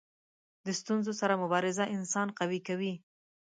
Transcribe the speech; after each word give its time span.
د 0.65 0.67
ستونزو 0.79 1.11
سره 1.21 1.33
مبارزه 1.43 1.85
انسان 1.95 2.27
قوي 2.39 2.59
کوي. 2.67 2.93